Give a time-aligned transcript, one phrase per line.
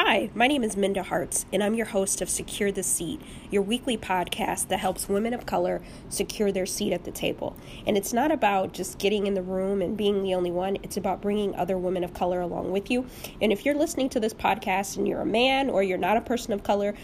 [0.00, 3.62] Hi, my name is Minda Harts, and I'm your host of Secure the Seat, your
[3.62, 7.56] weekly podcast that helps women of color secure their seat at the table.
[7.84, 10.96] And it's not about just getting in the room and being the only one, it's
[10.96, 13.06] about bringing other women of color along with you.
[13.42, 16.20] And if you're listening to this podcast and you're a man or you're not a
[16.20, 16.94] person of color,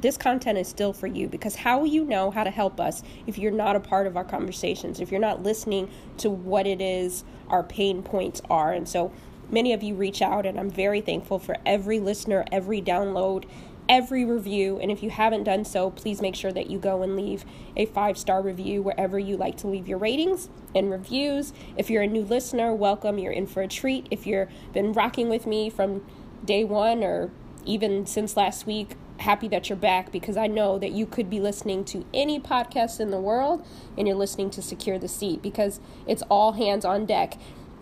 [0.00, 3.02] this content is still for you because how will you know how to help us
[3.26, 6.80] if you're not a part of our conversations, if you're not listening to what it
[6.80, 8.72] is our pain points are?
[8.72, 9.10] And so,
[9.50, 13.44] Many of you reach out, and I'm very thankful for every listener, every download,
[13.88, 14.78] every review.
[14.78, 17.44] And if you haven't done so, please make sure that you go and leave
[17.76, 21.52] a five star review wherever you like to leave your ratings and reviews.
[21.76, 23.18] If you're a new listener, welcome.
[23.18, 24.06] You're in for a treat.
[24.10, 26.04] If you've been rocking with me from
[26.44, 27.30] day one or
[27.64, 31.40] even since last week, happy that you're back because I know that you could be
[31.40, 35.80] listening to any podcast in the world and you're listening to Secure the Seat because
[36.06, 37.34] it's all hands on deck.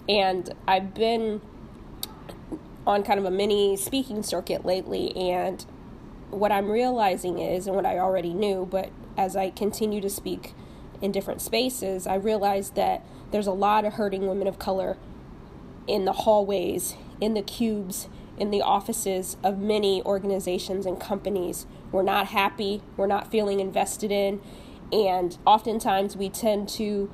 [0.08, 1.40] And I've been
[2.86, 5.66] on kind of a mini speaking circuit lately and
[6.30, 10.54] what I'm realizing is and what I already knew but as I continue to speak
[11.00, 14.96] in different spaces I realize that there's a lot of hurting women of color
[15.86, 22.02] in the hallways in the cubes in the offices of many organizations and companies we're
[22.02, 24.40] not happy we're not feeling invested in
[24.92, 27.10] and oftentimes we tend to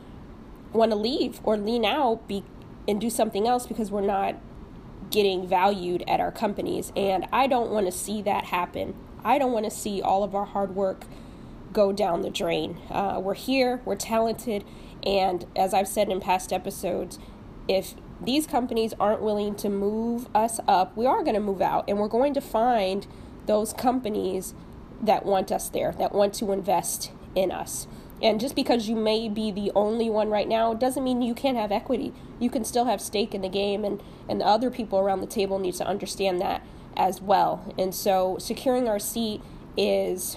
[0.72, 2.44] want to leave or lean out be,
[2.86, 4.34] and do something else because we're not
[5.12, 6.92] getting valued at our companies.
[6.96, 8.96] And I don't want to see that happen.
[9.24, 11.04] I don't want to see all of our hard work
[11.72, 12.78] go down the drain.
[12.90, 14.64] Uh, we're here, we're talented,
[15.04, 17.18] and as I've said in past episodes,
[17.68, 21.84] if these companies aren't willing to move us up, we are going to move out,
[21.88, 23.06] and we're going to find
[23.46, 24.54] those companies
[25.00, 27.86] that want us there, that want to invest in us.
[28.22, 31.56] And just because you may be the only one right now doesn't mean you can't
[31.56, 32.12] have equity.
[32.38, 35.26] You can still have stake in the game, and, and the other people around the
[35.26, 36.64] table need to understand that
[36.96, 37.74] as well.
[37.76, 39.42] And so, securing our seat
[39.76, 40.36] is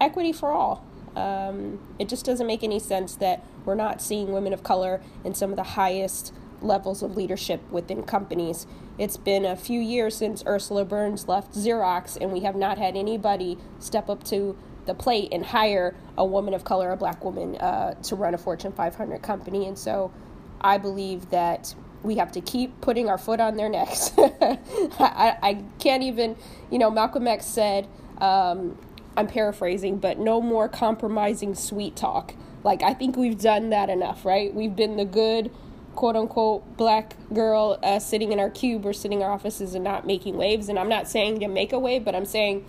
[0.00, 0.84] equity for all.
[1.16, 5.34] Um, it just doesn't make any sense that we're not seeing women of color in
[5.34, 8.66] some of the highest levels of leadership within companies.
[8.98, 12.96] It's been a few years since Ursula Burns left Xerox, and we have not had
[12.96, 14.56] anybody step up to
[14.86, 18.38] the plate and hire a woman of color, a black woman, uh, to run a
[18.38, 19.66] Fortune 500 company.
[19.66, 20.12] And so
[20.60, 24.12] I believe that we have to keep putting our foot on their necks.
[24.18, 26.36] I, I, can't even,
[26.70, 28.78] you know, Malcolm X said, um,
[29.16, 32.34] I'm paraphrasing, but no more compromising sweet talk.
[32.62, 34.52] Like, I think we've done that enough, right?
[34.54, 35.50] We've been the good,
[35.94, 39.82] quote unquote, black girl uh, sitting in our cube or sitting in our offices and
[39.82, 40.68] not making waves.
[40.68, 42.66] And I'm not saying to make a wave, but I'm saying,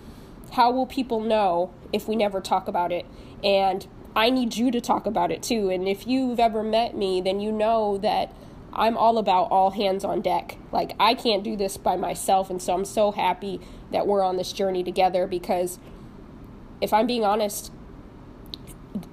[0.53, 3.05] how will people know if we never talk about it?
[3.43, 3.85] And
[4.15, 5.69] I need you to talk about it too.
[5.69, 8.33] And if you've ever met me, then you know that
[8.73, 10.57] I'm all about all hands on deck.
[10.71, 12.49] Like, I can't do this by myself.
[12.49, 13.61] And so I'm so happy
[13.91, 15.79] that we're on this journey together because
[16.81, 17.71] if I'm being honest,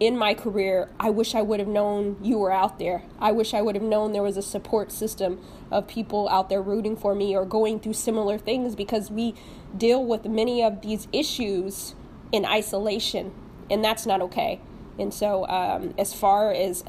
[0.02, 3.04] in my career, I wish I would have known you were out there.
[3.20, 5.40] I wish I would have known there was a support system
[5.70, 9.36] of people out there rooting for me or going through similar things because we
[9.76, 11.94] deal with many of these issues
[12.32, 13.32] in isolation,
[13.70, 14.60] and that's not okay.
[14.98, 16.82] And so, um, as far as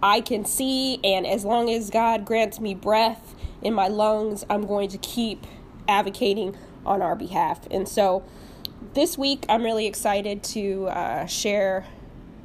[0.00, 4.68] I can see, and as long as God grants me breath in my lungs, I'm
[4.68, 5.48] going to keep
[5.88, 6.56] advocating
[6.86, 7.66] on our behalf.
[7.72, 8.22] And so,
[8.94, 11.86] this week, I'm really excited to uh, share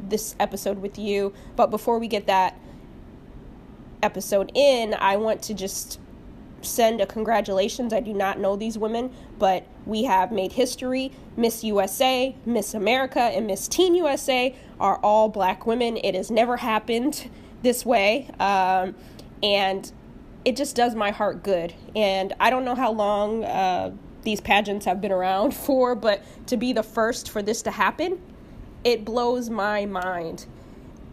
[0.09, 1.34] this episode with you.
[1.56, 2.59] But before we get that
[4.01, 6.00] episode in, I want to just
[6.62, 7.94] send a congratulations.
[7.94, 11.12] I do not know these women, but we have made history.
[11.35, 15.97] Miss USA, Miss America, and Miss Teen USA are all black women.
[15.97, 17.29] It has never happened
[17.62, 18.29] this way.
[18.39, 18.95] Um,
[19.44, 19.91] and
[20.45, 21.74] it just does my heart good.
[21.95, 23.91] And I don't know how long uh,
[24.24, 28.19] these pageants have been around for, but to be the first for this to happen,
[28.84, 30.46] it blows my mind.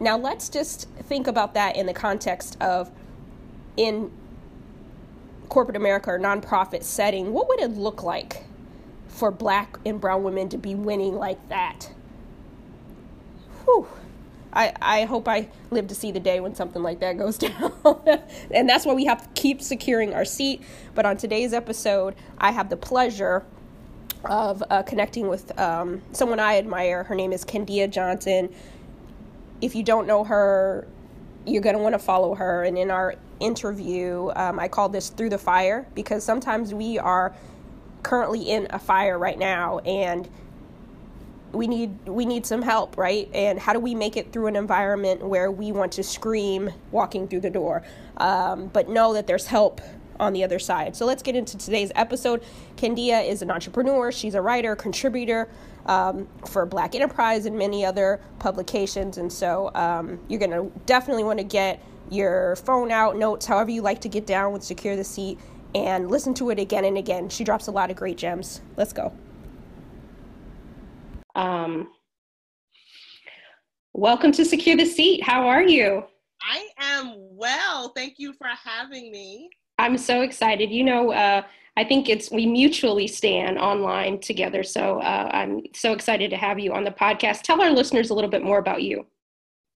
[0.01, 2.91] Now, let's just think about that in the context of
[3.77, 4.11] in
[5.49, 8.45] corporate America or nonprofit setting, what would it look like
[9.09, 11.91] for black and brown women to be winning like that?
[13.65, 13.87] Whew.
[14.53, 17.73] I, I hope I live to see the day when something like that goes down.
[18.51, 20.63] and that's why we have to keep securing our seat.
[20.95, 23.45] But on today's episode, I have the pleasure
[24.27, 27.05] of uh, connecting with um, someone I admire.
[27.05, 28.55] Her name is Candia Johnson.
[29.61, 30.87] If you don't know her,
[31.47, 32.65] you're going to want to follow her.
[32.65, 37.35] And in our interview, um, I call this Through the Fire because sometimes we are
[38.03, 40.29] currently in a fire right now and
[41.53, 44.57] we need we need some help right and how do we make it through an
[44.57, 47.83] environment where we want to scream walking through the door
[48.19, 49.81] um, but know that there's help
[50.25, 50.97] on the other side.
[50.97, 52.43] So let's get into today's episode.
[52.77, 55.49] Candia is an entrepreneur, she's a writer, contributor
[55.87, 59.19] um, for Black Enterprise and many other publications.
[59.19, 61.81] And so um, you're going to definitely want to get
[62.11, 65.39] your phone out, notes, however you like to get down with Secure the Seat,
[65.75, 67.29] and listen to it again and again.
[67.29, 68.61] She drops a lot of great gems.
[68.77, 69.13] Let's go.
[71.35, 71.89] Um,
[73.93, 75.23] welcome to Secure the Seat.
[75.23, 76.05] How are you?
[76.43, 77.89] I am well.
[77.89, 79.51] Thank you for having me.
[79.79, 80.71] I'm so excited.
[80.71, 81.43] You know, uh,
[81.77, 84.63] I think it's we mutually stand online together.
[84.63, 87.43] So uh, I'm so excited to have you on the podcast.
[87.43, 89.07] Tell our listeners a little bit more about you.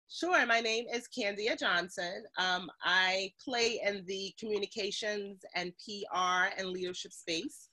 [0.09, 0.45] Sure.
[0.45, 2.23] My name is Candia Johnson.
[2.37, 7.69] Um, I play in the communications and PR and leadership space.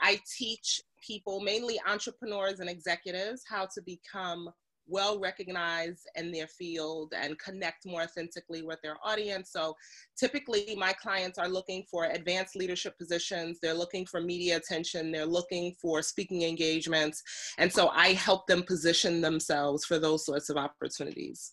[0.00, 4.50] I teach people, mainly entrepreneurs and executives, how to become
[4.88, 9.50] well recognized in their field and connect more authentically with their audience.
[9.52, 9.76] So
[10.16, 15.26] typically, my clients are looking for advanced leadership positions, they're looking for media attention, they're
[15.26, 17.22] looking for speaking engagements.
[17.58, 21.52] And so I help them position themselves for those sorts of opportunities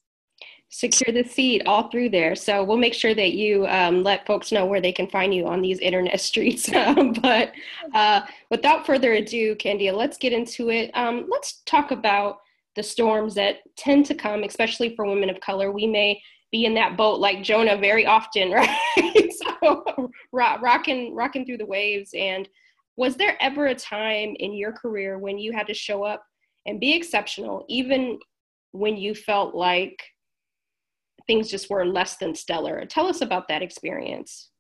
[0.69, 2.35] secure the seat all through there.
[2.35, 5.47] So we'll make sure that you um, let folks know where they can find you
[5.47, 6.69] on these internet streets.
[6.69, 7.53] but
[7.93, 10.91] uh, without further ado, Candia, let's get into it.
[10.93, 12.39] Um, let's talk about
[12.75, 15.71] the storms that tend to come, especially for women of color.
[15.71, 19.31] We may be in that boat like Jonah very often, right?
[19.31, 22.11] so rock, rocking, rocking through the waves.
[22.13, 22.47] And
[22.97, 26.23] was there ever a time in your career when you had to show up
[26.65, 28.19] and be exceptional, even
[28.71, 30.01] when you felt like
[31.27, 32.85] things just were less than stellar?
[32.85, 34.51] Tell us about that experience.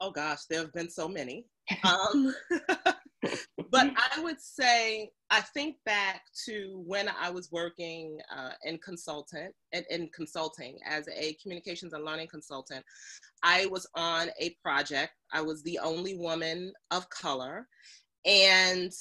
[0.00, 1.46] Oh gosh, there have been so many.
[1.84, 2.34] Um,
[3.70, 9.54] but I would say I think back to when I was working uh, in consultant
[9.72, 12.84] in, in consulting as a communications and learning consultant.
[13.42, 15.12] I was on a project.
[15.32, 17.66] I was the only woman of color,
[18.24, 18.92] and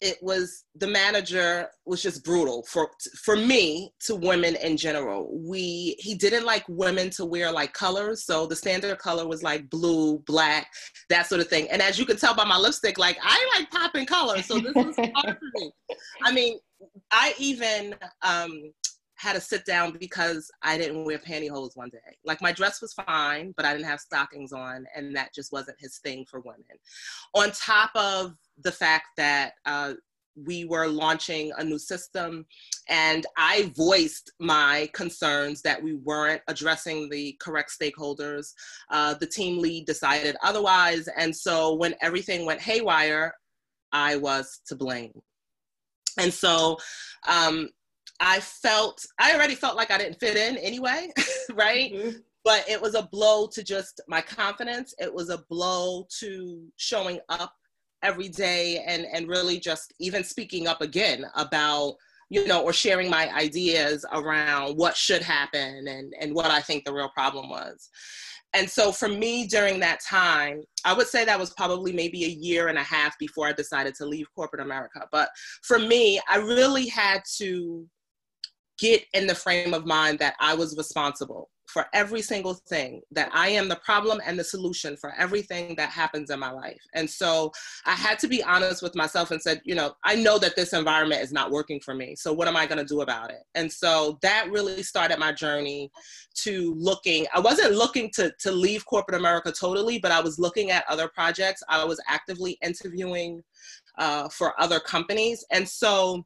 [0.00, 2.90] it was the manager was just brutal for
[3.22, 5.28] for me to women in general.
[5.32, 8.24] We he didn't like women to wear like colors.
[8.24, 10.68] So the standard color was like blue black
[11.10, 11.68] that sort of thing.
[11.70, 14.46] And as you can tell by my lipstick like i like popping colors.
[14.46, 15.72] So this was hard for me.
[16.24, 16.58] I mean
[17.12, 18.72] i even um
[19.20, 22.16] had to sit down because I didn't wear pantyhose one day.
[22.24, 25.76] Like my dress was fine, but I didn't have stockings on, and that just wasn't
[25.78, 26.64] his thing for women.
[27.34, 29.92] On top of the fact that uh,
[30.46, 32.46] we were launching a new system
[32.88, 38.52] and i voiced my concerns that we weren't addressing the correct stakeholders
[38.90, 43.34] uh, the team lead decided otherwise and so when everything went haywire
[43.92, 45.12] i was to blame
[46.16, 46.76] and so
[47.28, 47.68] um,
[48.20, 51.08] i felt i already felt like i didn't fit in anyway
[51.54, 51.92] right?
[51.92, 52.18] Mm-hmm.
[52.44, 54.94] but it was a blow to just my confidence.
[54.98, 57.52] It was a blow to showing up
[58.02, 61.94] every day and and really just even speaking up again about
[62.30, 66.84] you know or sharing my ideas around what should happen and and what i think
[66.84, 67.90] the real problem was.
[68.52, 72.28] And so for me during that time i would say that was probably maybe a
[72.28, 75.06] year and a half before i decided to leave corporate america.
[75.12, 75.28] But
[75.62, 77.86] for me i really had to
[78.80, 83.30] get in the frame of mind that i was responsible for every single thing, that
[83.32, 86.80] I am the problem and the solution for everything that happens in my life.
[86.94, 87.52] And so
[87.86, 90.72] I had to be honest with myself and said, you know, I know that this
[90.72, 92.16] environment is not working for me.
[92.16, 93.42] So what am I going to do about it?
[93.54, 95.90] And so that really started my journey
[96.42, 97.26] to looking.
[97.34, 101.08] I wasn't looking to, to leave corporate America totally, but I was looking at other
[101.08, 101.62] projects.
[101.68, 103.42] I was actively interviewing
[103.98, 105.44] uh, for other companies.
[105.52, 106.24] And so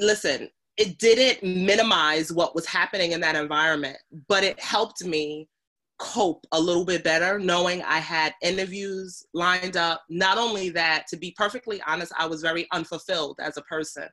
[0.00, 3.96] listen, it didn't minimize what was happening in that environment,
[4.28, 5.48] but it helped me
[5.98, 10.02] cope a little bit better knowing I had interviews lined up.
[10.08, 14.08] Not only that, to be perfectly honest, I was very unfulfilled as a person.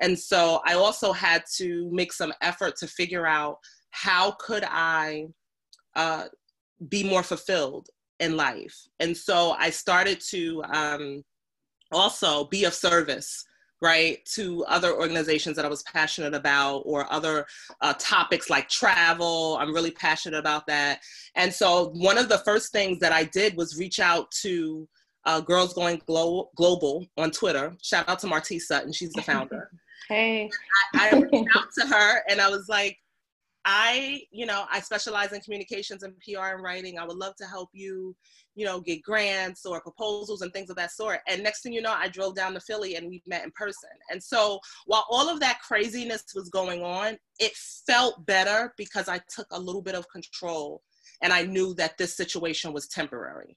[0.00, 3.58] And so I also had to make some effort to figure out
[3.90, 5.28] how could I
[5.96, 6.26] uh,
[6.88, 7.88] be more fulfilled
[8.20, 8.76] in life.
[9.00, 11.24] And so I started to um,
[11.90, 13.44] also be of service
[13.80, 17.46] right, to other organizations that I was passionate about or other
[17.80, 19.56] uh, topics like travel.
[19.60, 21.00] I'm really passionate about that.
[21.36, 24.88] And so one of the first things that I did was reach out to
[25.26, 27.76] uh, Girls Going Glo- Global on Twitter.
[27.82, 29.70] Shout out to Martise Sutton, she's the founder.
[30.08, 30.50] hey.
[30.94, 32.98] I, I reached out to her and I was like,
[33.64, 36.98] I, you know, I specialize in communications and PR and writing.
[36.98, 38.16] I would love to help you,
[38.54, 41.20] you know, get grants or proposals and things of that sort.
[41.28, 43.90] And next thing you know, I drove down to Philly and we met in person.
[44.10, 47.52] And so while all of that craziness was going on, it
[47.86, 50.82] felt better because I took a little bit of control
[51.22, 53.56] and I knew that this situation was temporary.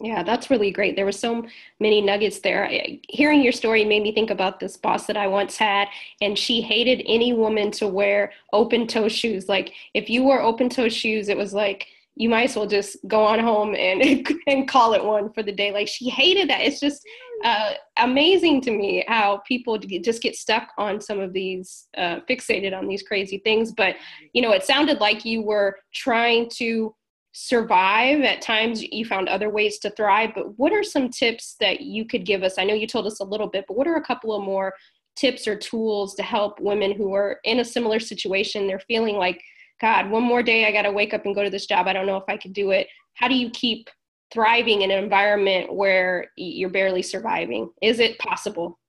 [0.00, 0.94] Yeah, that's really great.
[0.94, 1.44] There were so
[1.80, 2.70] many nuggets there.
[3.08, 5.88] Hearing your story made me think about this boss that I once had,
[6.20, 9.48] and she hated any woman to wear open toe shoes.
[9.48, 12.96] Like, if you wore open toe shoes, it was like, you might as well just
[13.06, 15.72] go on home and and call it one for the day.
[15.72, 16.60] Like she hated that.
[16.62, 17.00] It's just
[17.44, 22.76] uh, amazing to me how people just get stuck on some of these, uh, fixated
[22.76, 23.70] on these crazy things.
[23.72, 23.94] But
[24.32, 26.92] you know, it sounded like you were trying to
[27.40, 28.22] survive.
[28.22, 30.30] At times, you found other ways to thrive.
[30.34, 32.58] But what are some tips that you could give us?
[32.58, 34.74] I know you told us a little bit, but what are a couple of more
[35.14, 38.66] tips or tools to help women who are in a similar situation?
[38.66, 39.40] They're feeling like
[39.80, 41.86] God, one more day I got to wake up and go to this job.
[41.86, 42.88] I don't know if I could do it.
[43.14, 43.88] How do you keep
[44.32, 47.70] thriving in an environment where you're barely surviving?
[47.80, 48.80] Is it possible?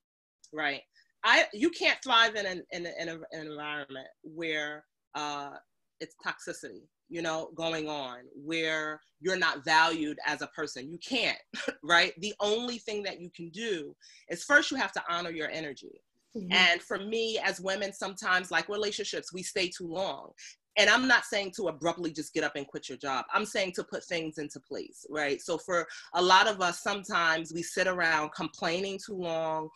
[0.51, 0.81] Right.
[1.23, 5.51] I you can't thrive in an in, in a, an environment where uh,
[5.99, 10.89] it's toxicity, you know, going on where you're not valued as a person.
[10.89, 11.37] You can't,
[11.83, 12.13] right?
[12.19, 13.95] The only thing that you can do
[14.29, 16.01] is first you have to honor your energy.
[16.37, 16.51] Mm-hmm.
[16.51, 20.31] And for me, as women, sometimes like relationships, we stay too long
[20.77, 23.71] and i'm not saying to abruptly just get up and quit your job i'm saying
[23.71, 25.85] to put things into place right so for
[26.15, 29.69] a lot of us sometimes we sit around complaining too long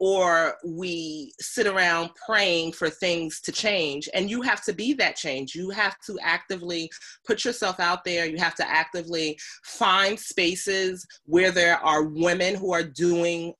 [0.00, 4.08] or we sit around praying for things to change.
[4.14, 5.54] And you have to be that change.
[5.54, 6.90] You have to actively
[7.26, 8.24] put yourself out there.
[8.24, 13.52] You have to actively find spaces where there are women who are doing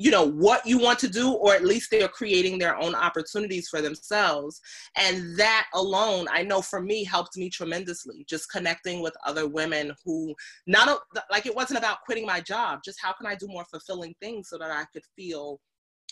[0.00, 3.68] you know what you want to do or at least they're creating their own opportunities
[3.68, 4.60] for themselves.
[4.96, 9.92] And that alone i know for me helped me tremendously just connecting with other women
[10.04, 10.32] who
[10.68, 11.00] not
[11.32, 14.48] like it wasn't about quitting my job just how can i do more fulfilling things
[14.48, 15.58] so that i could feel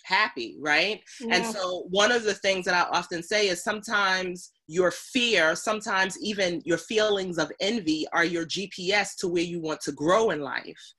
[0.06, 1.02] happy, right?
[1.20, 1.36] Yeah.
[1.36, 6.18] And so, one of the things that I often say is sometimes your fear, sometimes
[6.20, 10.40] even your feelings of envy are your GPS to where you want to grow in
[10.40, 10.94] life.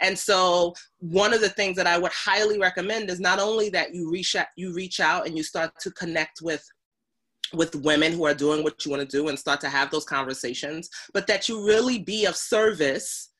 [0.00, 3.94] And so, one of the things that I would highly recommend is not only that
[3.94, 6.64] you reach out, you reach out and you start to connect with
[7.54, 10.06] with women who are doing what you want to do and start to have those
[10.06, 13.31] conversations, but that you really be of service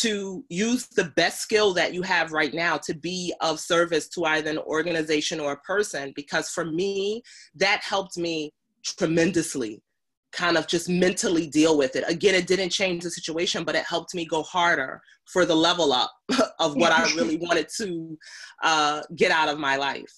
[0.00, 4.24] to use the best skill that you have right now to be of service to
[4.24, 7.22] either an organization or a person because for me
[7.54, 8.52] that helped me
[8.84, 9.82] tremendously
[10.30, 12.04] kind of just mentally deal with it.
[12.06, 15.00] Again it didn't change the situation but it helped me go harder
[15.32, 16.10] for the level up
[16.58, 18.16] of what i really wanted to
[18.62, 20.12] uh, get out of my life.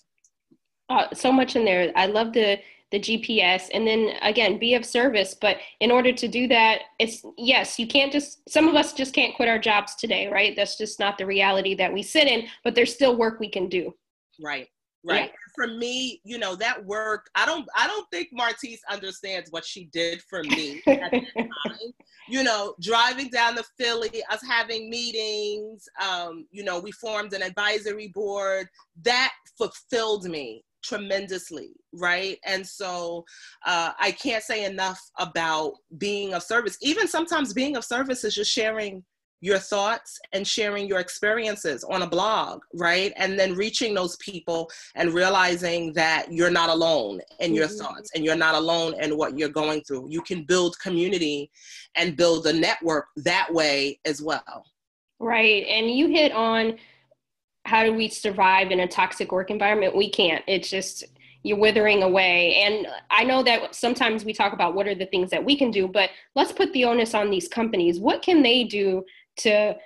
[0.88, 1.92] Uh, so much in there.
[1.94, 2.58] I love the
[2.90, 5.34] the GPS, and then again, be of service.
[5.40, 9.14] But in order to do that, it's yes, you can't just, some of us just
[9.14, 10.54] can't quit our jobs today, right?
[10.56, 13.68] That's just not the reality that we sit in, but there's still work we can
[13.68, 13.94] do.
[14.42, 14.68] Right.
[15.02, 15.30] Right.
[15.30, 15.36] Yeah.
[15.54, 19.86] For me, you know, that work, I don't I don't think Martise understands what she
[19.92, 21.92] did for me at that time.
[22.28, 27.42] You know, driving down to Philly, us having meetings, um, you know, we formed an
[27.42, 28.68] advisory board.
[29.02, 32.38] That fulfilled me tremendously right?
[32.44, 33.24] And so
[33.66, 36.76] uh, i can't say enough about being of service.
[36.82, 39.04] Even sometimes being of service is just sharing
[39.42, 43.12] your thoughts and sharing your experiences on a blog right?
[43.16, 47.78] And then reaching those people and realizing that you're not alone in your mm-hmm.
[47.78, 50.08] thoughts and you're not alone in what you're going through.
[50.10, 51.50] You can build community
[51.96, 54.64] and build a network that way as well.
[55.18, 56.76] Right and you hit on
[57.70, 59.94] how do we survive in a toxic work environment?
[59.94, 60.42] We can't.
[60.48, 61.04] It's just
[61.44, 62.56] you're withering away.
[62.56, 65.70] And I know that sometimes we talk about what are the things that we can
[65.70, 68.00] do, but let's put the onus on these companies.
[68.00, 69.04] What can they do
[69.38, 69.76] to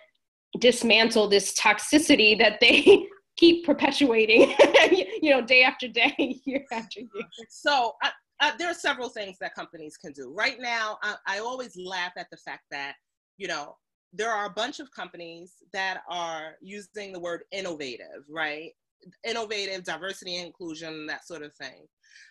[0.59, 4.55] dismantle this toxicity that they keep perpetuating,
[5.21, 7.29] you know, day after day, year after year?
[7.51, 8.09] So uh,
[8.41, 10.33] uh, there are several things that companies can do.
[10.35, 12.95] Right now, I, I always laugh at the fact that,
[13.37, 13.77] you know,
[14.15, 18.71] there are a bunch of companies that are using the word innovative, right?
[19.27, 21.87] Innovative, diversity, inclusion, that sort of thing.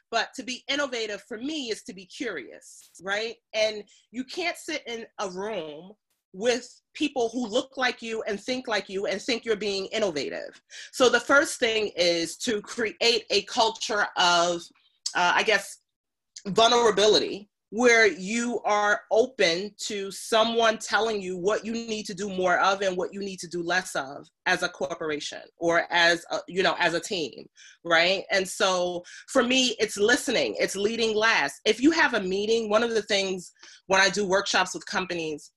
[0.09, 3.35] But to be innovative for me is to be curious, right?
[3.53, 5.91] And you can't sit in a room
[6.31, 10.61] with people who look like you and think like you and think you're being innovative.
[10.91, 14.61] So the first thing is to create a culture of,
[15.15, 15.79] uh, I guess,
[16.47, 22.59] vulnerability where you are open to someone telling you what you need to do more
[22.59, 26.37] of and what you need to do less of as a corporation or as a,
[26.47, 27.45] you know as a team
[27.83, 28.23] right?
[28.31, 31.61] And so for me it's listening it's leading last.
[31.65, 33.51] If you have a meeting one of the things
[33.87, 35.51] when i do workshops with companies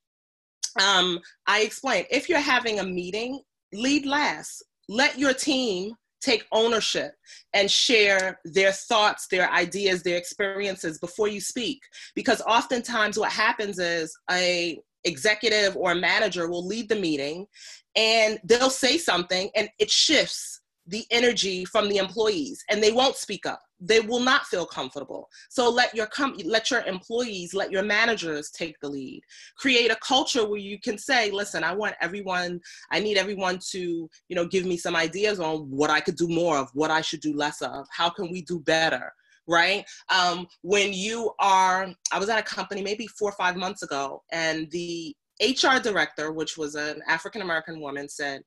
[0.80, 3.40] um, i explain if you're having a meeting
[3.72, 4.64] lead last.
[4.88, 5.92] Let your team
[6.26, 7.12] take ownership
[7.54, 11.80] and share their thoughts, their ideas, their experiences before you speak.
[12.14, 17.46] Because oftentimes what happens is a executive or a manager will lead the meeting
[17.94, 23.16] and they'll say something and it shifts the energy from the employees and they won't
[23.16, 25.28] speak up they will not feel comfortable.
[25.50, 29.22] So let your com- let your employees let your managers take the lead.
[29.58, 34.08] Create a culture where you can say listen i want everyone i need everyone to
[34.28, 37.00] you know give me some ideas on what i could do more of what i
[37.00, 39.12] should do less of how can we do better
[39.48, 39.84] right?
[40.08, 44.22] Um, when you are i was at a company maybe four or five months ago
[44.32, 48.42] and the hr director which was an african american woman said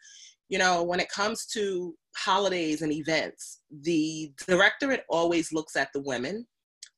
[0.49, 6.01] you know, when it comes to holidays and events, the directorate always looks at the
[6.01, 6.45] women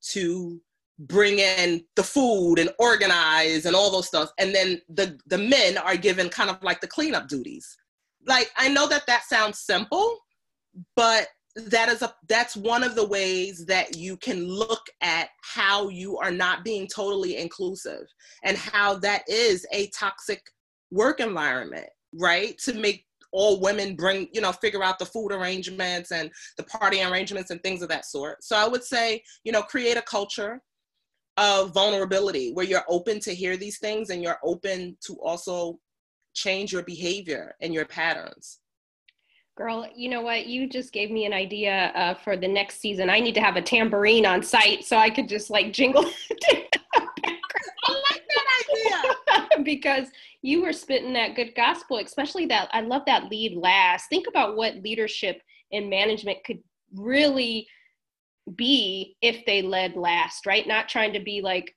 [0.10, 0.60] to
[1.00, 4.31] bring in the food and organize and all those stuff.
[4.39, 7.77] And then the the men are given kind of like the cleanup duties.
[8.27, 10.20] Like i know that that sounds simple
[10.96, 15.89] but that is a that's one of the ways that you can look at how
[15.89, 18.03] you are not being totally inclusive
[18.43, 20.39] and how that is a toxic
[20.91, 22.58] work environment right?
[22.60, 27.01] To make all women bring, you know, figure out the food arrangements and the party
[27.01, 28.43] arrangements and things of that sort.
[28.43, 30.61] So I would say, you know, create a culture
[31.38, 35.79] of vulnerability where you're open to hear these things and you're open to also
[36.33, 38.59] change your behavior and your patterns.
[39.57, 40.45] Girl, you know what?
[40.45, 43.09] You just gave me an idea uh, for the next season.
[43.09, 46.05] I need to have a tambourine on site so I could just like jingle.
[47.83, 50.07] I like that idea because
[50.41, 54.10] you were spitting that good gospel, especially that I love that lead last.
[54.10, 56.60] Think about what leadership and management could
[56.93, 57.67] really
[58.55, 60.67] be if they led last, right?
[60.67, 61.75] Not trying to be like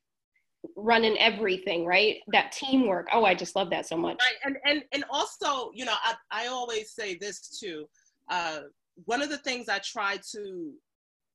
[0.76, 2.16] running everything, right?
[2.32, 3.08] That teamwork.
[3.12, 4.18] Oh, I just love that so much.
[4.18, 4.38] Right.
[4.44, 7.86] And and and also, you know, I, I always say this too.
[8.30, 8.60] Uh,
[9.04, 10.72] one of the things I try to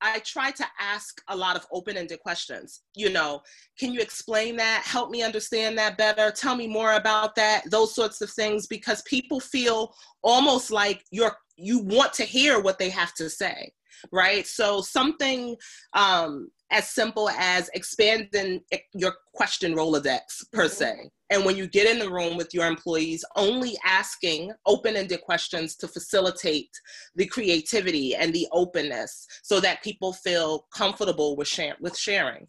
[0.02, 2.82] I try to ask a lot of open ended questions.
[2.96, 3.42] You know,
[3.78, 4.84] can you explain that?
[4.86, 6.32] Help me understand that better.
[6.32, 7.70] Tell me more about that.
[7.70, 12.80] Those sorts of things, because people feel almost like you're you want to hear what
[12.80, 13.72] they have to say,
[14.12, 14.48] right?
[14.48, 15.58] So something
[15.94, 18.62] um, as simple as expanding
[18.94, 20.22] your question Rolodex
[20.54, 20.74] per mm-hmm.
[20.74, 21.10] se.
[21.30, 25.76] And when you get in the room with your employees, only asking open ended questions
[25.78, 26.72] to facilitate
[27.16, 32.48] the creativity and the openness so that people feel comfortable with, share- with sharing.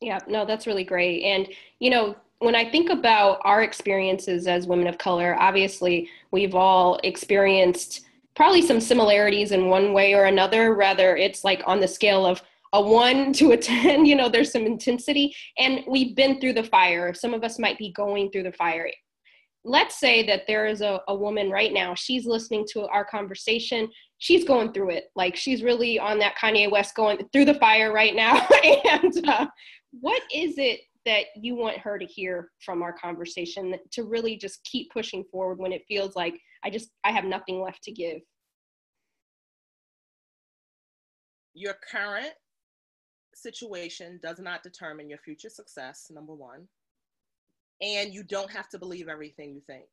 [0.00, 1.22] Yeah, no, that's really great.
[1.22, 6.54] And, you know, when I think about our experiences as women of color, obviously we've
[6.54, 8.02] all experienced
[8.34, 12.42] probably some similarities in one way or another, rather it's like on the scale of
[12.76, 15.34] a one to a 10, you know, there's some intensity.
[15.58, 17.12] And we've been through the fire.
[17.14, 18.88] Some of us might be going through the fire.
[19.64, 23.88] Let's say that there is a, a woman right now, she's listening to our conversation.
[24.18, 25.06] She's going through it.
[25.16, 28.46] Like she's really on that Kanye West going through the fire right now.
[28.64, 29.46] and uh,
[29.90, 34.62] what is it that you want her to hear from our conversation to really just
[34.64, 36.34] keep pushing forward when it feels like
[36.64, 38.18] I just, I have nothing left to give?
[41.54, 42.34] Your current
[43.36, 46.66] situation does not determine your future success, number one.
[47.82, 49.86] And you don't have to believe everything you think.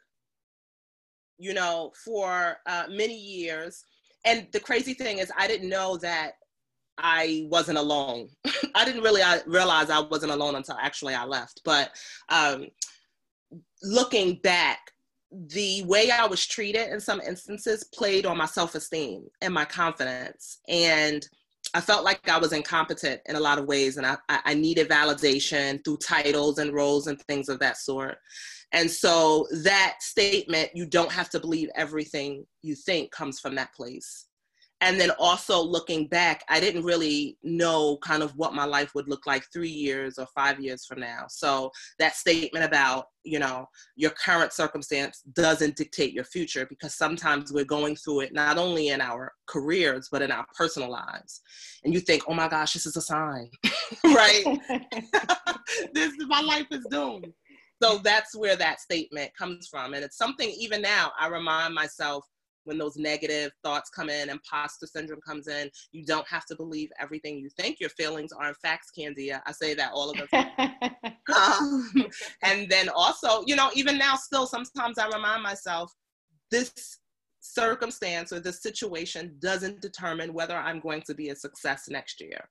[1.38, 3.84] You know, for uh, many years,
[4.26, 6.34] and the crazy thing is, I didn't know that
[6.98, 8.30] I wasn't alone.
[8.76, 11.62] I didn't really I realize I wasn't alone until actually I left.
[11.66, 11.92] But
[12.30, 12.68] um,
[13.82, 14.92] looking back,
[15.32, 19.66] the way I was treated in some instances played on my self esteem and my
[19.66, 20.60] confidence.
[20.68, 21.28] And
[21.74, 24.90] I felt like I was incompetent in a lot of ways, and I, I needed
[24.90, 28.18] validation through titles and roles and things of that sort.
[28.72, 33.74] And so that statement, you don't have to believe everything you think, comes from that
[33.74, 34.28] place
[34.84, 39.08] and then also looking back i didn't really know kind of what my life would
[39.08, 41.26] look like three years or five years from now.
[41.30, 47.54] So that statement about you know your current circumstance doesn't dictate your future because sometimes
[47.54, 51.42] we're going through it not only in our careers but in our personal lives.
[51.84, 53.50] And you think oh my gosh this is a sign
[54.04, 54.44] right?
[55.94, 57.34] This my life is doomed.
[57.82, 59.94] So that's where that statement comes from.
[59.94, 62.26] And it's something even now i remind myself
[62.66, 66.90] when those negative thoughts come in, imposter syndrome comes in, you don't have to believe
[67.00, 67.80] everything you think.
[67.80, 69.42] Your feelings are in facts, Candia.
[69.46, 70.52] I say that all of the time.
[71.36, 72.08] um,
[72.44, 75.94] and then also, you know, even now, still, sometimes I remind myself
[76.52, 77.00] this
[77.40, 82.50] circumstance or this situation doesn't determine whether I'm going to be a success next year.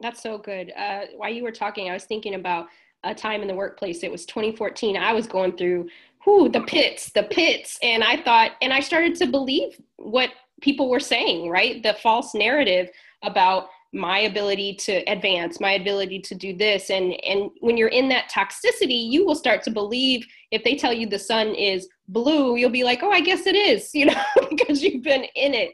[0.00, 0.72] That's so good.
[0.76, 2.66] Uh, while you were talking, I was thinking about
[3.04, 4.02] a time in the workplace.
[4.02, 4.96] It was 2014.
[4.96, 5.88] I was going through
[6.26, 7.78] whoo, the pits, the pits.
[7.82, 10.30] And I thought, and I started to believe what
[10.60, 11.82] people were saying, right?
[11.82, 12.88] The false narrative
[13.22, 18.08] about my ability to advance my ability to do this and and when you're in
[18.08, 22.56] that toxicity you will start to believe if they tell you the sun is blue
[22.56, 25.72] you'll be like oh i guess it is you know because you've been in it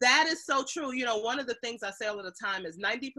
[0.00, 2.64] that is so true you know one of the things i say all the time
[2.64, 3.12] is 90%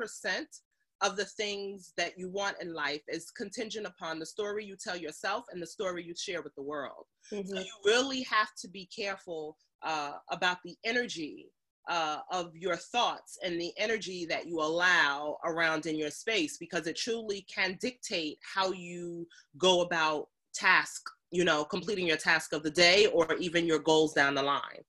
[1.02, 4.98] of the things that you want in life is contingent upon the story you tell
[4.98, 7.48] yourself and the story you share with the world mm-hmm.
[7.48, 11.52] so you really have to be careful uh, about the energy
[11.90, 16.86] uh, of your thoughts and the energy that you allow around in your space because
[16.86, 22.64] it truly can dictate how you go about task you know completing your task of
[22.64, 24.84] the day or even your goals down the line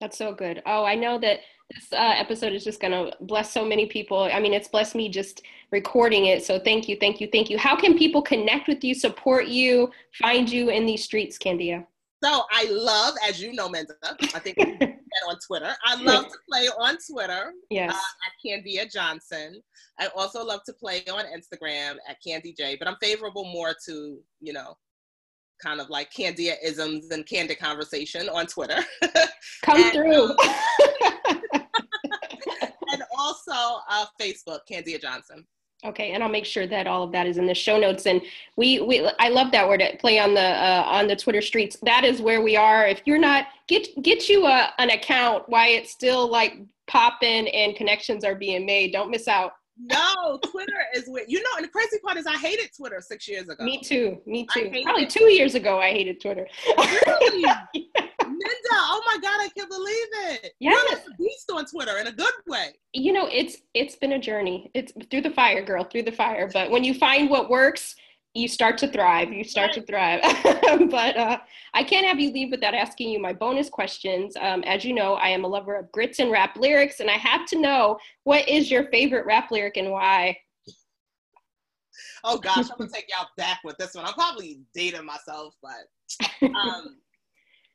[0.00, 1.40] that's so good oh i know that
[1.72, 4.94] this uh, episode is just going to bless so many people i mean it's blessed
[4.94, 8.66] me just recording it so thank you thank you thank you how can people connect
[8.66, 11.86] with you support you find you in these streets candia
[12.22, 13.94] so I love, as you know, Minda,
[14.34, 14.58] I think
[15.28, 15.74] on Twitter.
[15.84, 17.94] I love to play on Twitter yes.
[17.94, 19.62] uh, at Candia Johnson.
[19.98, 24.18] I also love to play on Instagram at Candy J, but I'm favorable more to,
[24.40, 24.76] you know,
[25.62, 28.82] kind of like Candia isms and candid conversation on Twitter.
[29.62, 30.30] Come and, through.
[30.30, 30.36] Um,
[32.92, 35.46] and also uh, Facebook, Candia Johnson.
[35.82, 38.06] Okay, and I'll make sure that all of that is in the show notes.
[38.06, 38.20] And
[38.56, 41.78] we, we I love that word play on the uh, on the Twitter streets.
[41.82, 42.86] That is where we are.
[42.86, 46.58] If you're not get get you a, an account why it's still like
[46.90, 48.92] popping and connections are being made.
[48.92, 49.52] Don't miss out.
[49.82, 51.50] No, Twitter is where you know.
[51.56, 53.64] And the crazy part is, I hated Twitter six years ago.
[53.64, 54.20] Me too.
[54.26, 54.70] Me too.
[54.84, 55.10] Probably it.
[55.10, 56.46] two years ago, I hated Twitter.
[56.76, 57.44] Really?
[58.30, 60.52] Minda, oh my God, I can't believe it.
[60.60, 60.70] Yeah.
[60.70, 62.68] You're like a beast on Twitter in a good way.
[62.92, 64.70] You know, it's it's been a journey.
[64.74, 66.48] It's through the fire, girl, through the fire.
[66.52, 67.96] But when you find what works,
[68.34, 69.32] you start to thrive.
[69.32, 70.20] You start to thrive.
[70.90, 71.38] but uh,
[71.74, 74.36] I can't have you leave without asking you my bonus questions.
[74.40, 77.14] Um, as you know, I am a lover of grits and rap lyrics, and I
[77.14, 80.36] have to know what is your favorite rap lyric and why?
[82.22, 84.04] Oh gosh, I'm gonna take y'all back with this one.
[84.04, 86.98] I'm probably dating myself, but um,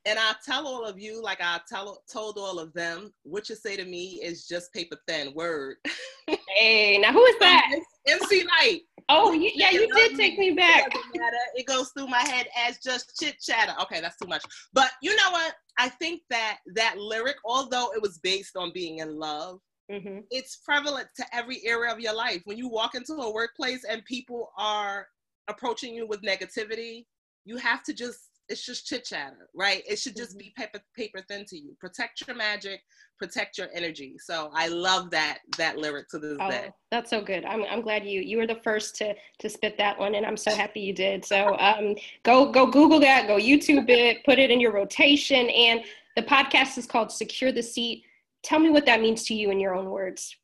[0.06, 3.56] and I tell all of you, like I tell told all of them, what you
[3.56, 5.34] say to me is just paper thin.
[5.34, 5.78] Word.
[6.28, 7.68] hey, now who is that?
[8.08, 8.82] MC Lyte.
[9.10, 10.88] Oh, yeah, you did take me back.
[10.94, 11.22] It,
[11.56, 13.74] it goes through my head as just chit chatter.
[13.82, 14.44] Okay, that's too much.
[14.74, 15.54] But you know what?
[15.78, 19.60] I think that that lyric, although it was based on being in love,
[19.92, 20.20] mm-hmm.
[20.32, 22.42] it's prevalent to every area of your life.
[22.46, 25.08] When you walk into a workplace and people are
[25.48, 27.06] approaching you with negativity,
[27.46, 29.84] you have to just it's just chit chatter, right?
[29.88, 30.40] It should just mm-hmm.
[30.40, 31.76] be paper paper thin to you.
[31.80, 32.82] Protect your magic,
[33.18, 34.16] protect your energy.
[34.20, 36.70] So I love that that lyric to this oh, day.
[36.92, 37.46] That's so good.
[37.46, 40.38] I'm I'm glad you you were the first to to spit that one, and I'm
[40.38, 41.26] so happy you did.
[41.26, 45.50] So um, go go Google that, go YouTube it, put it in your rotation.
[45.50, 45.82] And
[46.16, 48.04] the podcast is called Secure the Seat.
[48.44, 50.36] Tell me what that means to you in your own words.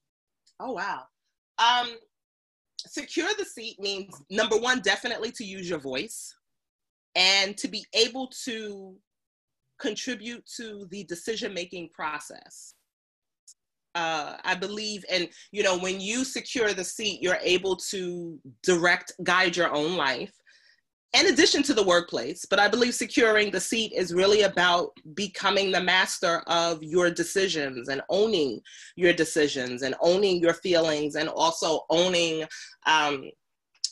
[0.60, 1.04] Oh wow.
[1.60, 1.96] Um,
[2.88, 6.34] secure the seat means number one, definitely to use your voice
[7.16, 8.96] and to be able to
[9.80, 12.76] contribute to the decision making process.
[13.94, 19.12] Uh, I believe, and you know, when you secure the seat, you're able to direct,
[19.24, 20.32] guide your own life.
[21.14, 25.70] In addition to the workplace, but I believe securing the seat is really about becoming
[25.70, 28.62] the master of your decisions and owning
[28.96, 32.46] your decisions and owning your feelings and also owning
[32.86, 33.30] um,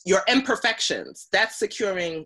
[0.06, 1.28] your imperfections.
[1.34, 2.26] That's securing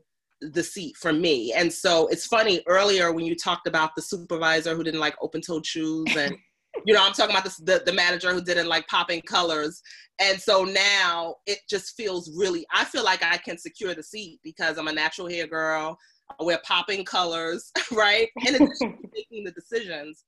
[0.51, 1.53] the seat for me.
[1.53, 5.41] And so it's funny earlier when you talked about the supervisor who didn't like open
[5.41, 6.35] toed shoes and
[6.85, 9.81] you know, I'm talking about this, the, the manager who didn't like popping colors.
[10.19, 14.39] And so now it just feels really, I feel like I can secure the seat
[14.43, 15.97] because I'm a natural hair girl.
[16.39, 18.27] I wear popping colors, right?
[18.45, 20.25] In addition to making the decisions,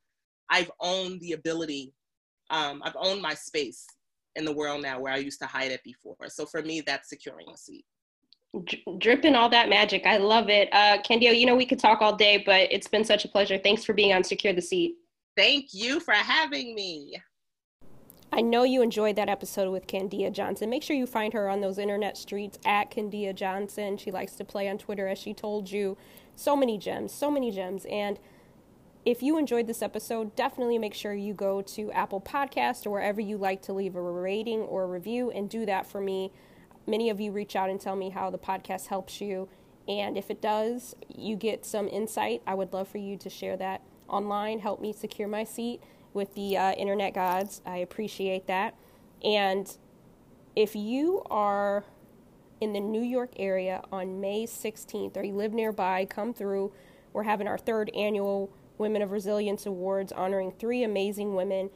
[0.50, 1.94] I've owned the ability,
[2.52, 3.86] um, I've owned my space
[4.36, 6.18] in the world now where I used to hide it before.
[6.28, 7.86] So for me, that's securing a seat
[8.98, 10.06] dripping all that magic.
[10.06, 10.70] I love it.
[10.72, 13.58] Uh, Candia, you know, we could talk all day, but it's been such a pleasure.
[13.58, 14.96] Thanks for being on Secure the Seat.
[15.36, 17.22] Thank you for having me.
[18.32, 20.70] I know you enjoyed that episode with Candia Johnson.
[20.70, 23.98] Make sure you find her on those internet streets at Candia Johnson.
[23.98, 25.98] She likes to play on Twitter, as she told you.
[26.36, 27.86] So many gems, so many gems.
[27.86, 28.20] And
[29.06, 33.22] if you enjoyed this episode, definitely make sure you go to Apple Podcast or wherever
[33.22, 36.32] you like to leave a rating or a review and do that for me
[36.88, 39.48] many of you reach out and tell me how the podcast helps you.
[39.88, 42.42] And if it does, you get some insight.
[42.48, 44.60] I would love for you to share that online.
[44.60, 45.82] Help me secure my seat
[46.14, 47.62] with the uh, internet gods.
[47.66, 48.76] I appreciate that.
[49.24, 49.76] And
[50.56, 51.84] if you are
[52.62, 56.72] in the New York area on May 16th or you live nearby, come through.
[57.14, 61.70] We're having our third annual Women of Resilience Awards, honoring three amazing women.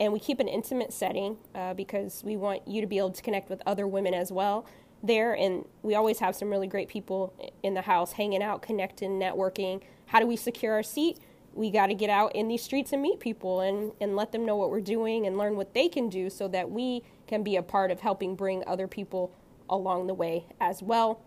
[0.00, 3.22] And we keep an intimate setting uh, because we want you to be able to
[3.22, 4.66] connect with other women as well
[5.02, 5.34] there.
[5.34, 9.82] And we always have some really great people in the house hanging out, connecting, networking.
[10.06, 11.18] How do we secure our seat?
[11.52, 14.44] We got to get out in these streets and meet people and, and let them
[14.46, 17.56] know what we're doing and learn what they can do so that we can be
[17.56, 19.32] a part of helping bring other people
[19.68, 21.20] along the way as well.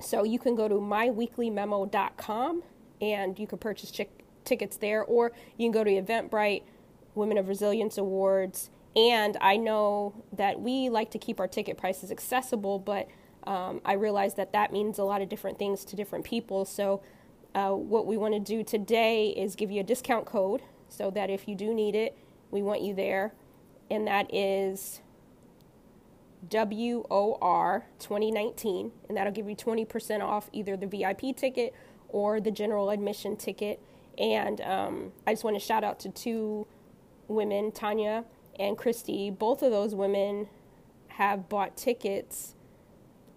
[0.00, 2.62] So you can go to myweeklymemo.com
[3.00, 4.08] and you can purchase ch-
[4.44, 6.62] tickets there, or you can go to Eventbrite,
[7.14, 8.70] Women of Resilience Awards.
[8.94, 13.08] And I know that we like to keep our ticket prices accessible, but
[13.44, 16.64] um, I realize that that means a lot of different things to different people.
[16.64, 17.02] So,
[17.54, 21.28] uh, what we want to do today is give you a discount code so that
[21.28, 22.16] if you do need it,
[22.50, 23.34] we want you there.
[23.90, 25.02] And that is
[26.50, 31.74] WOR 2019, and that'll give you 20% off either the VIP ticket
[32.08, 33.80] or the general admission ticket.
[34.18, 36.66] And um, I just want to shout out to two
[37.28, 38.24] women, Tanya
[38.58, 39.30] and Christy.
[39.30, 40.48] Both of those women
[41.08, 42.54] have bought tickets,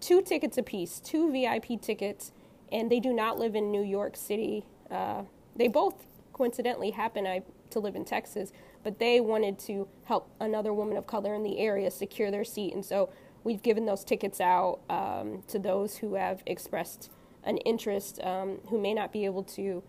[0.00, 2.32] two tickets apiece, two VIP tickets,
[2.72, 4.64] and they do not live in New York City.
[4.90, 5.22] Uh,
[5.54, 10.72] they both coincidentally happen I, to live in Texas, but they wanted to help another
[10.72, 12.74] woman of color in the area secure their seat.
[12.74, 13.10] And so
[13.44, 17.10] we've given those tickets out um, to those who have expressed
[17.44, 19.82] an interest um, who may not be able to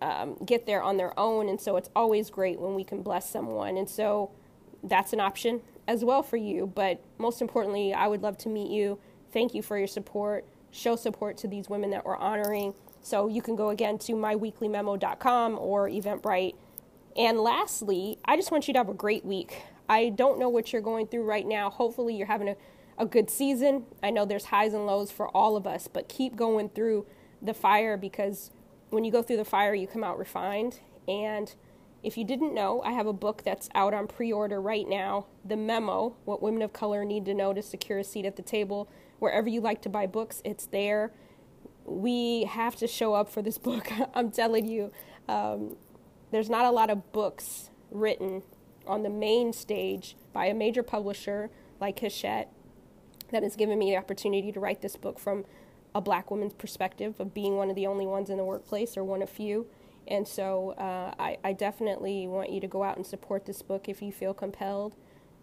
[0.00, 1.48] um, get there on their own.
[1.48, 3.76] And so it's always great when we can bless someone.
[3.76, 4.30] And so
[4.82, 6.66] that's an option as well for you.
[6.66, 8.98] But most importantly, I would love to meet you.
[9.32, 10.44] Thank you for your support.
[10.70, 12.74] Show support to these women that we're honoring.
[13.02, 16.54] So you can go again to myweeklymemo.com or Eventbrite
[17.16, 19.62] and lastly, I just want you to have a great week.
[19.88, 21.70] I don't know what you're going through right now.
[21.70, 22.56] Hopefully, you're having a,
[22.98, 23.84] a good season.
[24.02, 27.06] I know there's highs and lows for all of us, but keep going through
[27.42, 28.50] the fire because
[28.90, 30.80] when you go through the fire, you come out refined.
[31.08, 31.52] And
[32.02, 35.26] if you didn't know, I have a book that's out on pre order right now
[35.44, 38.42] The Memo What Women of Color Need to Know to Secure a Seat at the
[38.42, 38.88] Table.
[39.18, 41.12] Wherever you like to buy books, it's there.
[41.84, 43.90] We have to show up for this book.
[44.14, 44.92] I'm telling you.
[45.28, 45.76] Um,
[46.30, 48.42] there's not a lot of books written
[48.86, 51.50] on the main stage by a major publisher
[51.80, 52.52] like Hachette
[53.30, 55.44] that has given me the opportunity to write this book from
[55.94, 59.04] a black woman's perspective of being one of the only ones in the workplace or
[59.04, 59.66] one of few.
[60.08, 63.88] And so uh, I, I, definitely want you to go out and support this book
[63.88, 64.96] if you feel compelled.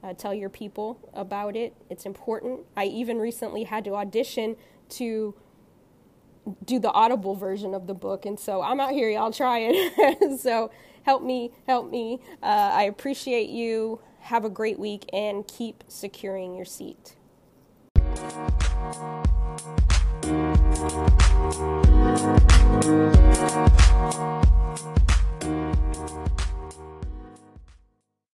[0.03, 1.73] Uh, tell your people about it.
[1.89, 2.61] It's important.
[2.75, 4.55] I even recently had to audition
[4.89, 5.35] to
[6.65, 9.91] do the audible version of the book and so i'm out here y'all trying
[10.37, 10.71] so
[11.03, 16.55] help me help me uh, i appreciate you have a great week and keep securing
[16.55, 17.15] your seat
[20.89, 21.17] Thank
[24.17, 24.36] you.